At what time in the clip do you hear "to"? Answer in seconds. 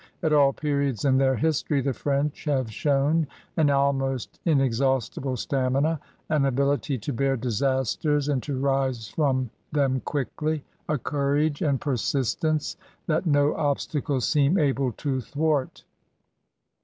6.97-7.13, 8.41-8.57, 14.93-15.21